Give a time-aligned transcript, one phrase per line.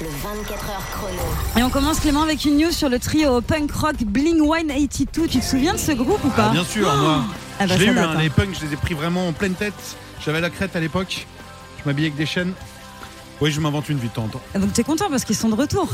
[0.00, 1.22] Le 24 heures chrono.
[1.58, 5.28] Et on commence Clément avec une news sur le trio punk rock Bling 182.
[5.28, 7.24] Tu te souviens de ce groupe ou pas Ah, bien sûr, moi.
[7.58, 8.18] Ah bah, je l'ai eu, hein, hein.
[8.18, 9.74] les punks, je les ai pris vraiment en pleine tête.
[10.24, 11.26] J'avais la crête à l'époque.
[11.78, 12.54] Je m'habillais avec des chaînes.
[13.42, 14.40] Oui, je m'invente une vie de temps en temps.
[14.54, 15.86] Donc t'es content parce qu'ils sont de retour.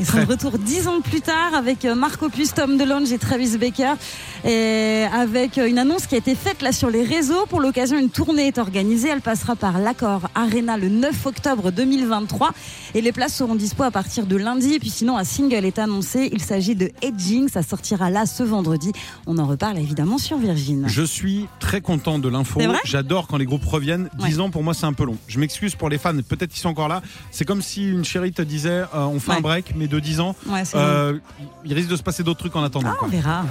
[0.00, 0.24] Ils Très.
[0.24, 3.92] de retour dix ans plus tard avec euh, Marc Opus, Tom DeLonge et Travis Baker.
[4.46, 7.44] Et avec euh, une annonce qui a été faite là sur les réseaux.
[7.50, 9.08] Pour l'occasion, une tournée est organisée.
[9.10, 12.50] Elle passera par l'Accord Arena le 9 octobre 2023.
[12.94, 14.72] Et les places seront dispo à partir de lundi.
[14.74, 16.30] Et puis sinon, un single est annoncé.
[16.32, 17.48] Il s'agit de Edging.
[17.50, 18.92] Ça sortira là ce vendredi.
[19.26, 20.84] On en reparle évidemment sur Virgin.
[20.88, 22.58] Je suis très content de l'info.
[22.84, 24.08] J'adore quand les groupes reviennent.
[24.18, 24.40] 10 Ouais.
[24.40, 25.18] ans pour moi c'est un peu long.
[25.28, 27.02] Je m'excuse pour les fans, peut-être qu'ils sont encore là.
[27.30, 29.36] C'est comme si une chérie te disait euh, on fait Ouais.
[29.36, 30.34] un break, mais de 10 ans.
[30.48, 31.18] Ouais, euh,
[31.64, 32.88] il risque de se passer d'autres trucs en attendant.
[32.92, 33.08] Ah, quoi.
[33.08, 33.44] on verra.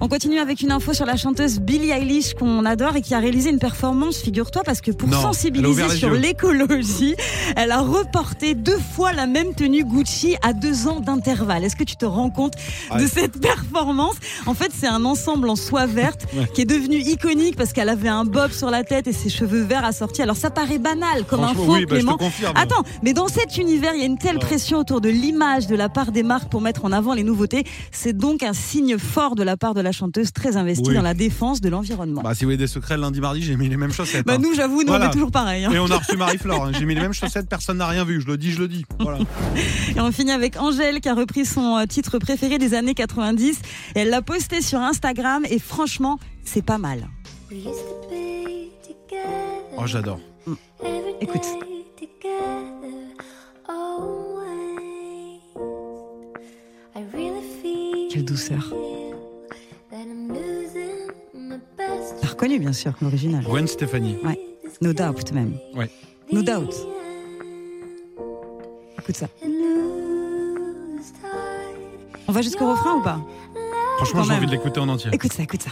[0.00, 3.18] On continue avec une info sur la chanteuse Billie Eilish qu'on adore et qui a
[3.18, 7.14] réalisé une performance, figure-toi, parce que pour Non, sensibiliser sur l'écologie,
[7.56, 11.64] elle a reporté deux fois la même tenue Gucci à deux ans d'intervalle.
[11.64, 12.54] Est-ce que tu te rends compte
[12.96, 14.16] de cette performance?
[14.46, 16.46] En fait, c'est un ensemble en soie verte Ouais.
[16.54, 19.62] qui est devenu iconique parce qu'elle avait un bob sur la tête et ses cheveux
[19.62, 20.22] verts assortis.
[20.22, 22.18] Alors ça paraît banal comme info, oui, bah, Clément.
[22.54, 24.40] Attends, mais dans cet univers, il y a une telle Ouais.
[24.44, 27.64] pression autour de l'image de la part des marques pour mettre en avant les nouveautés.
[27.90, 30.94] C'est donc un signe fort de la part de la chanteuse très investie Oui.
[30.94, 32.22] dans la défense de l'environnement.
[32.22, 34.28] Bah, Bah, si vous voulez des secrets, lundi, mardi, j'ai mis les mêmes chaussettes.
[34.28, 34.38] hein.
[34.38, 35.06] nous, j'avoue, nous, on Voilà.
[35.06, 35.64] est toujours pareil.
[35.64, 35.70] hein.
[35.72, 36.66] Et on a reçu Marie-Flore.
[36.66, 36.72] hein.
[36.78, 38.20] J'ai mis les mêmes chaussettes, personne n'a rien vu.
[38.20, 38.84] Je le dis, je le dis.
[39.00, 39.18] Voilà.
[39.96, 43.58] Et on finit avec Angèle qui a repris son euh, titre préféré des années 90.
[43.96, 47.08] Et elle l'a posté sur Instagram et franchement, c'est pas mal.
[49.76, 50.20] Oh, j'adore.
[51.20, 51.42] Écoute.
[58.10, 58.74] Quelle douceur.
[62.20, 63.44] T'as reconnu, bien sûr, l'original.
[63.44, 64.16] Gwen Stéphanie.
[64.24, 64.38] Ouais,
[64.80, 65.58] no doubt même.
[65.74, 65.90] Ouais.
[66.32, 66.74] No doubt.
[68.98, 69.26] Écoute ça.
[72.26, 73.20] On va jusqu'au refrain ou pas?
[73.96, 75.10] Franchement, j'ai envie de l'écouter en entier.
[75.12, 75.70] Écoute ça, écoute ça.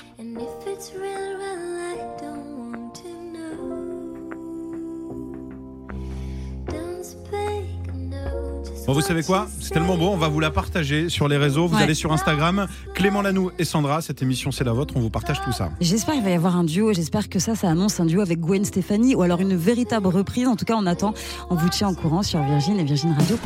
[8.87, 9.49] Bon, vous savez quoi?
[9.61, 11.67] C'est tellement beau, on va vous la partager sur les réseaux.
[11.67, 11.83] Vous Ouais.
[11.83, 14.01] allez sur Instagram, Clément Lanoux et Sandra.
[14.01, 14.95] Cette émission, c'est la vôtre.
[14.97, 15.71] On vous partage tout ça.
[15.81, 18.21] J'espère qu'il va y avoir un duo et j'espère que ça, ça annonce un duo
[18.21, 20.47] avec Gwen Stefani ou alors une véritable reprise.
[20.47, 21.15] En tout cas, on attend.
[21.51, 23.37] On vous tient au courant sur Virgin et Virgin Radio.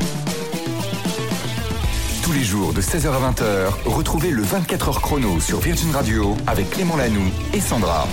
[2.23, 6.69] Tous les jours de 16h à 20h, retrouvez le 24h chrono sur Virgin Radio avec
[6.69, 8.07] Clément Lanoux et Sandra.